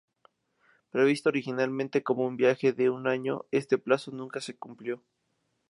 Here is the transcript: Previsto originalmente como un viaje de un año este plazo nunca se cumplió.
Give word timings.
Previsto 0.89 1.29
originalmente 1.29 2.01
como 2.01 2.25
un 2.25 2.35
viaje 2.35 2.73
de 2.73 2.89
un 2.89 3.05
año 3.05 3.45
este 3.51 3.77
plazo 3.77 4.09
nunca 4.09 4.41
se 4.41 4.57
cumplió. 4.57 5.03